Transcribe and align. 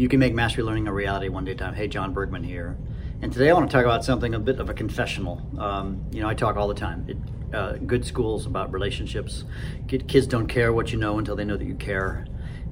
You 0.00 0.08
can 0.08 0.18
make 0.18 0.32
mastery 0.32 0.64
learning 0.64 0.88
a 0.88 0.94
reality 0.94 1.28
one 1.28 1.44
day 1.44 1.52
time. 1.52 1.74
Hey, 1.74 1.86
Jon 1.86 2.14
Bergmann 2.14 2.42
here. 2.42 2.78
And 3.20 3.30
today 3.30 3.50
I 3.50 3.52
want 3.52 3.70
to 3.70 3.76
talk 3.76 3.84
about 3.84 4.02
something 4.02 4.34
a 4.34 4.38
bit 4.38 4.58
of 4.58 4.70
a 4.70 4.72
confessional. 4.72 5.46
Um, 5.58 6.06
you 6.10 6.22
know, 6.22 6.28
I 6.30 6.32
talk 6.32 6.56
all 6.56 6.68
the 6.68 6.74
time. 6.74 7.04
It, 7.06 7.54
uh, 7.54 7.72
good 7.74 8.06
schools 8.06 8.46
about 8.46 8.72
relationships. 8.72 9.44
Kids 9.88 10.26
don't 10.26 10.46
care 10.46 10.72
what 10.72 10.90
you 10.90 10.98
know 10.98 11.18
until 11.18 11.36
they 11.36 11.44
know 11.44 11.58
that 11.58 11.66
you 11.66 11.74
care. 11.74 12.26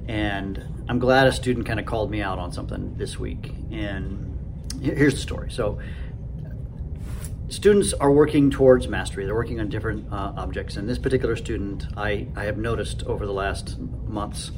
And 0.07 0.83
I'm 0.89 0.97
glad 0.97 1.27
a 1.27 1.31
student 1.31 1.67
kind 1.67 1.79
of 1.79 1.85
called 1.85 2.09
me 2.09 2.19
out 2.19 2.39
on 2.39 2.51
something 2.51 2.95
this 2.97 3.19
week. 3.19 3.53
And 3.69 4.35
here's 4.81 5.13
the 5.13 5.21
story. 5.21 5.51
So, 5.51 5.77
students 7.49 7.93
are 7.93 8.11
working 8.11 8.49
towards 8.49 8.87
mastery. 8.87 9.25
They're 9.25 9.35
working 9.35 9.59
on 9.59 9.69
different 9.69 10.11
uh, 10.11 10.33
objects. 10.37 10.77
And 10.77 10.87
this 10.87 10.99
particular 10.99 11.35
student, 11.35 11.85
I, 11.97 12.27
I 12.35 12.45
have 12.45 12.57
noticed 12.57 13.03
over 13.03 13.25
the 13.25 13.33
last 13.33 13.77
months, 13.79 14.51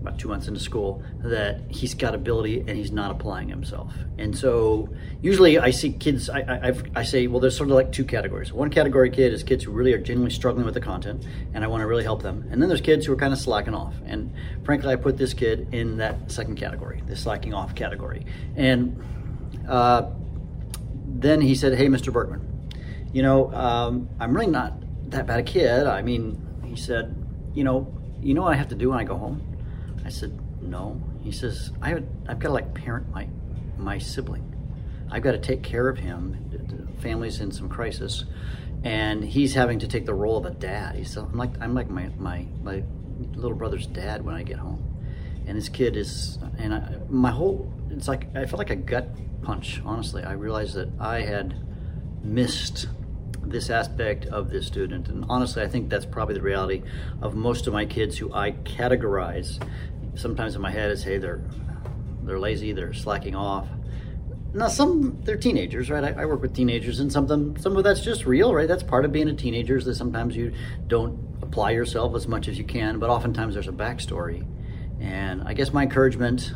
about 0.00 0.18
two 0.18 0.28
months 0.28 0.48
into 0.48 0.60
school, 0.60 1.02
that 1.20 1.60
he's 1.68 1.94
got 1.94 2.14
ability 2.14 2.60
and 2.60 2.70
he's 2.70 2.90
not 2.90 3.10
applying 3.10 3.48
himself. 3.48 3.92
And 4.16 4.36
so 4.36 4.88
usually 5.20 5.58
I 5.58 5.70
see 5.70 5.92
kids, 5.92 6.30
I, 6.30 6.40
I, 6.40 6.72
I 6.96 7.02
say, 7.02 7.26
well, 7.26 7.40
there's 7.40 7.56
sort 7.56 7.68
of 7.68 7.76
like 7.76 7.92
two 7.92 8.04
categories. 8.04 8.52
One 8.52 8.70
category 8.70 9.10
kid 9.10 9.32
is 9.32 9.42
kids 9.42 9.64
who 9.64 9.72
really 9.72 9.92
are 9.92 9.98
genuinely 9.98 10.34
struggling 10.34 10.64
with 10.64 10.74
the 10.74 10.80
content 10.80 11.26
and 11.52 11.64
I 11.64 11.66
want 11.66 11.82
to 11.82 11.86
really 11.86 12.04
help 12.04 12.22
them. 12.22 12.48
And 12.50 12.62
then 12.62 12.68
there's 12.68 12.80
kids 12.80 13.06
who 13.06 13.12
are 13.12 13.16
kind 13.16 13.32
of 13.32 13.38
slacking 13.38 13.74
off. 13.74 13.94
And 14.06 14.32
frankly, 14.64 14.92
I 14.92 14.96
put 14.96 15.18
this 15.18 15.34
kid 15.34 15.68
in 15.72 15.98
that 15.98 16.30
second 16.30 16.56
category, 16.56 17.02
the 17.06 17.16
slacking 17.16 17.52
off 17.52 17.74
category. 17.74 18.24
And 18.56 19.02
uh, 19.68 20.10
then 21.20 21.40
he 21.40 21.54
said, 21.54 21.76
hey, 21.76 21.88
Mr. 21.88 22.12
Bergmann, 22.12 22.70
you 23.12 23.22
know, 23.22 23.52
um, 23.52 24.08
I'm 24.20 24.32
really 24.32 24.50
not 24.50 24.74
that 25.10 25.26
bad 25.26 25.40
a 25.40 25.42
kid. 25.42 25.86
I 25.86 26.02
mean, 26.02 26.40
he 26.64 26.76
said, 26.76 27.14
you 27.54 27.64
know, 27.64 27.92
you 28.20 28.34
know 28.34 28.42
what 28.42 28.54
I 28.54 28.56
have 28.56 28.68
to 28.68 28.74
do 28.74 28.90
when 28.90 28.98
I 28.98 29.04
go 29.04 29.16
home? 29.16 29.42
I 30.04 30.10
said, 30.10 30.38
no. 30.62 31.02
He 31.22 31.32
says, 31.32 31.72
I 31.82 31.90
have, 31.90 32.04
I've 32.28 32.38
got 32.38 32.48
to 32.48 32.54
like 32.54 32.72
parent 32.72 33.08
my, 33.10 33.28
my 33.76 33.98
sibling. 33.98 34.54
I've 35.10 35.22
got 35.22 35.32
to 35.32 35.38
take 35.38 35.62
care 35.62 35.88
of 35.88 35.98
him. 35.98 36.36
The 36.50 37.02
family's 37.02 37.40
in 37.40 37.50
some 37.50 37.68
crisis, 37.68 38.24
and 38.84 39.24
he's 39.24 39.54
having 39.54 39.78
to 39.80 39.88
take 39.88 40.06
the 40.06 40.14
role 40.14 40.36
of 40.36 40.44
a 40.44 40.50
dad. 40.50 40.96
He's 40.96 41.16
I'm 41.16 41.36
like 41.36 41.50
I'm 41.60 41.74
like 41.74 41.88
my 41.88 42.10
my 42.18 42.46
my 42.62 42.82
little 43.34 43.56
brother's 43.56 43.86
dad 43.86 44.24
when 44.24 44.34
I 44.34 44.42
get 44.42 44.58
home, 44.58 44.84
and 45.46 45.56
his 45.56 45.68
kid 45.68 45.96
is 45.96 46.38
and 46.58 46.74
I, 46.74 46.98
my 47.08 47.30
whole 47.30 47.72
it's 47.90 48.08
like 48.08 48.28
I 48.36 48.46
felt 48.46 48.58
like 48.58 48.70
a 48.70 48.76
gut 48.76 49.08
punch. 49.42 49.80
Honestly, 49.84 50.22
I 50.22 50.32
realized 50.32 50.74
that 50.74 50.90
I 51.00 51.20
had 51.20 51.54
missed 52.22 52.88
this 53.50 53.70
aspect 53.70 54.26
of 54.26 54.50
this 54.50 54.66
student. 54.66 55.08
And 55.08 55.24
honestly, 55.28 55.62
I 55.62 55.68
think 55.68 55.88
that's 55.88 56.06
probably 56.06 56.34
the 56.34 56.42
reality 56.42 56.82
of 57.22 57.34
most 57.34 57.66
of 57.66 57.72
my 57.72 57.86
kids 57.86 58.18
who 58.18 58.32
I 58.32 58.52
categorize. 58.52 59.62
Sometimes 60.14 60.54
in 60.54 60.60
my 60.60 60.70
head 60.70 60.90
is, 60.90 61.02
hey, 61.02 61.18
they're 61.18 61.42
they're 62.22 62.38
lazy, 62.38 62.72
they're 62.72 62.92
slacking 62.92 63.34
off. 63.34 63.66
Now, 64.52 64.68
some 64.68 65.18
they're 65.22 65.36
teenagers, 65.36 65.90
right? 65.90 66.04
I, 66.04 66.22
I, 66.22 66.24
work 66.24 66.40
with 66.40 66.54
teenagers, 66.54 67.00
and 67.00 67.12
some 67.12 67.24
of 67.24 67.28
them, 67.28 67.56
some 67.58 67.76
of 67.76 67.84
that's 67.84 68.00
just 68.00 68.26
real, 68.26 68.54
right? 68.54 68.66
That's 68.66 68.82
part 68.82 69.04
of 69.04 69.12
being 69.12 69.28
a 69.28 69.34
teenager. 69.34 69.76
Is 69.76 69.84
that 69.84 69.94
sometimes 69.94 70.36
you 70.36 70.52
don't 70.86 71.18
apply 71.42 71.72
yourself 71.72 72.14
as 72.14 72.26
much 72.26 72.48
as 72.48 72.58
you 72.58 72.64
can, 72.64 72.98
but 72.98 73.10
oftentimes 73.10 73.54
there's 73.54 73.68
a 73.68 73.72
backstory. 73.72 74.46
And 75.00 75.42
I 75.44 75.54
guess 75.54 75.72
my 75.72 75.84
encouragement 75.84 76.52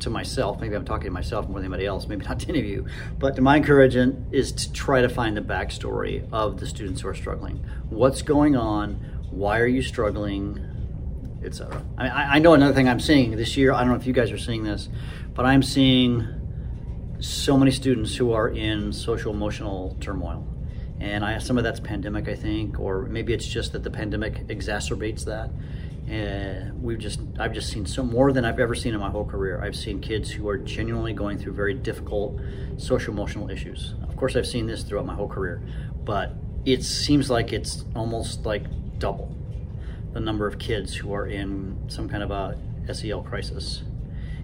to 0.00 0.10
myself, 0.10 0.60
maybe 0.60 0.74
I'm 0.74 0.84
talking 0.84 1.06
to 1.06 1.12
myself 1.12 1.48
more 1.48 1.60
than 1.60 1.66
anybody 1.66 1.86
else, 1.86 2.06
maybe 2.06 2.24
not 2.24 2.40
to 2.40 2.48
any 2.48 2.60
of 2.60 2.64
you, 2.66 2.86
but 3.18 3.36
to 3.36 3.42
my 3.42 3.56
encouragement 3.56 4.32
is 4.32 4.52
to 4.52 4.72
try 4.72 5.00
to 5.00 5.08
find 5.08 5.36
the 5.36 5.40
backstory 5.40 6.26
of 6.32 6.60
the 6.60 6.66
students 6.66 7.00
who 7.00 7.08
are 7.08 7.14
struggling. 7.14 7.64
What's 7.88 8.22
going 8.22 8.56
on? 8.56 8.94
Why 9.30 9.60
are 9.60 9.66
you 9.66 9.82
struggling? 9.82 10.62
Etc. 11.44 11.82
I, 11.96 12.08
I 12.08 12.38
know 12.38 12.54
another 12.54 12.74
thing 12.74 12.88
I'm 12.88 13.00
seeing 13.00 13.36
this 13.36 13.56
year. 13.56 13.72
I 13.72 13.80
don't 13.80 13.90
know 13.90 13.96
if 13.96 14.06
you 14.06 14.12
guys 14.12 14.32
are 14.32 14.38
seeing 14.38 14.64
this, 14.64 14.88
but 15.34 15.46
I'm 15.46 15.62
seeing 15.62 16.26
so 17.20 17.56
many 17.56 17.70
students 17.70 18.16
who 18.16 18.32
are 18.32 18.48
in 18.48 18.92
social 18.92 19.32
emotional 19.32 19.96
turmoil. 20.00 20.46
And 20.98 21.24
I, 21.24 21.38
some 21.38 21.58
of 21.58 21.64
that's 21.64 21.78
pandemic, 21.78 22.28
I 22.28 22.34
think, 22.34 22.80
or 22.80 23.02
maybe 23.02 23.34
it's 23.34 23.46
just 23.46 23.72
that 23.72 23.82
the 23.82 23.90
pandemic 23.90 24.46
exacerbates 24.48 25.24
that 25.26 25.50
and 26.08 26.82
we've 26.82 26.98
just 26.98 27.20
I've 27.38 27.52
just 27.52 27.70
seen 27.70 27.84
so 27.84 28.02
more 28.02 28.32
than 28.32 28.44
I've 28.44 28.60
ever 28.60 28.74
seen 28.74 28.94
in 28.94 29.00
my 29.00 29.10
whole 29.10 29.24
career. 29.24 29.60
I've 29.62 29.76
seen 29.76 30.00
kids 30.00 30.30
who 30.30 30.48
are 30.48 30.56
genuinely 30.56 31.12
going 31.12 31.38
through 31.38 31.54
very 31.54 31.74
difficult 31.74 32.40
social 32.76 33.12
emotional 33.12 33.50
issues. 33.50 33.94
Of 34.08 34.16
course, 34.16 34.36
I've 34.36 34.46
seen 34.46 34.66
this 34.66 34.82
throughout 34.82 35.06
my 35.06 35.14
whole 35.14 35.28
career, 35.28 35.62
but 36.04 36.34
it 36.64 36.84
seems 36.84 37.30
like 37.30 37.52
it's 37.52 37.84
almost 37.94 38.46
like 38.46 38.64
double 38.98 39.36
the 40.12 40.20
number 40.20 40.46
of 40.46 40.58
kids 40.58 40.94
who 40.94 41.12
are 41.12 41.26
in 41.26 41.76
some 41.88 42.08
kind 42.08 42.22
of 42.22 42.30
a 42.30 42.56
SEL 42.94 43.22
crisis. 43.22 43.82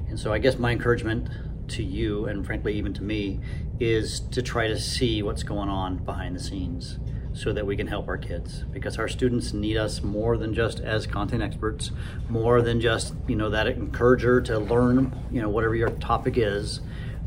And 0.08 0.18
so 0.18 0.32
I 0.32 0.38
guess 0.38 0.58
my 0.58 0.72
encouragement 0.72 1.28
to 1.68 1.82
you 1.82 2.26
and 2.26 2.44
frankly 2.44 2.74
even 2.74 2.92
to 2.92 3.02
me 3.02 3.40
is 3.80 4.20
to 4.20 4.42
try 4.42 4.68
to 4.68 4.78
see 4.78 5.22
what's 5.22 5.42
going 5.42 5.68
on 5.68 5.96
behind 5.96 6.36
the 6.36 6.40
scenes 6.40 6.98
so 7.34 7.52
that 7.52 7.66
we 7.66 7.76
can 7.76 7.86
help 7.86 8.08
our 8.08 8.18
kids. 8.18 8.64
Because 8.72 8.98
our 8.98 9.08
students 9.08 9.52
need 9.52 9.76
us 9.76 10.02
more 10.02 10.36
than 10.36 10.54
just 10.54 10.80
as 10.80 11.06
content 11.06 11.42
experts 11.42 11.90
more 12.28 12.62
than 12.62 12.80
just 12.80 13.14
you 13.26 13.36
know 13.36 13.50
that 13.50 13.66
encourager 13.66 14.40
to 14.42 14.58
learn 14.58 15.14
you 15.30 15.40
know 15.40 15.48
whatever 15.48 15.74
your 15.74 15.90
topic 15.90 16.36
is. 16.36 16.80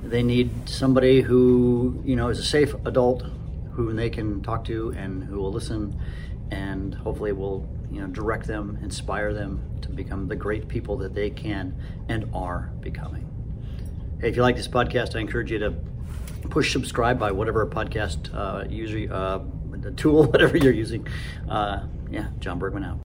They 0.03 0.23
need 0.23 0.69
somebody 0.69 1.21
who 1.21 2.01
you 2.05 2.15
know 2.15 2.29
is 2.29 2.39
a 2.39 2.44
safe 2.44 2.73
adult 2.85 3.23
who 3.73 3.94
they 3.94 4.09
can 4.09 4.41
talk 4.41 4.63
to 4.65 4.94
and 4.97 5.23
who 5.23 5.38
will 5.38 5.51
listen 5.51 5.99
and 6.51 6.94
hopefully 6.94 7.31
will 7.31 7.67
you 7.91 8.01
know 8.01 8.07
direct 8.07 8.47
them 8.47 8.77
inspire 8.81 9.33
them 9.33 9.61
to 9.81 9.89
become 9.89 10.27
the 10.27 10.35
great 10.35 10.67
people 10.67 10.97
that 10.97 11.13
they 11.13 11.29
can 11.29 11.75
and 12.09 12.29
are 12.33 12.71
becoming. 12.81 13.29
Hey 14.21 14.29
if 14.29 14.35
you 14.35 14.41
like 14.41 14.55
this 14.55 14.67
podcast 14.67 15.15
i 15.15 15.19
encourage 15.19 15.51
you 15.51 15.59
to 15.59 15.73
push 16.49 16.71
subscribe 16.71 17.19
by 17.19 17.31
whatever 17.31 17.65
podcast 17.65 18.33
uh, 18.33 18.65
user 18.69 19.11
uh, 19.11 19.39
the 19.85 19.91
tool, 19.91 20.23
whatever 20.31 20.57
you're 20.57 20.73
using. 20.73 21.07
Uh, 21.50 21.85
yeah, 22.12 22.28
Jon 22.40 22.59
Bergmann 22.59 22.84
out. 22.84 23.04